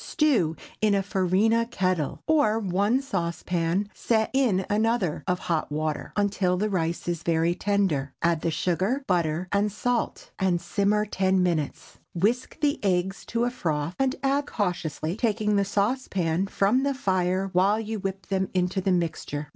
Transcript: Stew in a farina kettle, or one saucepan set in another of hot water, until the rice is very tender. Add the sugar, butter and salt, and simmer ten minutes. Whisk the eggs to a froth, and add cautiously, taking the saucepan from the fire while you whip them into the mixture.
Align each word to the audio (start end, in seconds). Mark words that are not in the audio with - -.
Stew 0.03 0.55
in 0.81 0.95
a 0.95 1.03
farina 1.03 1.67
kettle, 1.67 2.23
or 2.25 2.57
one 2.57 3.03
saucepan 3.03 3.87
set 3.93 4.31
in 4.33 4.65
another 4.67 5.23
of 5.27 5.37
hot 5.37 5.71
water, 5.71 6.11
until 6.15 6.57
the 6.57 6.71
rice 6.71 7.07
is 7.07 7.21
very 7.21 7.53
tender. 7.53 8.11
Add 8.23 8.41
the 8.41 8.49
sugar, 8.49 9.03
butter 9.05 9.47
and 9.51 9.71
salt, 9.71 10.31
and 10.39 10.59
simmer 10.59 11.05
ten 11.05 11.43
minutes. 11.43 11.99
Whisk 12.15 12.59
the 12.61 12.79
eggs 12.83 13.23
to 13.27 13.43
a 13.43 13.51
froth, 13.51 13.93
and 13.99 14.15
add 14.23 14.47
cautiously, 14.47 15.15
taking 15.15 15.55
the 15.55 15.63
saucepan 15.63 16.47
from 16.47 16.81
the 16.81 16.95
fire 16.95 17.51
while 17.53 17.79
you 17.79 17.99
whip 17.99 18.25
them 18.25 18.49
into 18.55 18.81
the 18.81 18.91
mixture. 18.91 19.49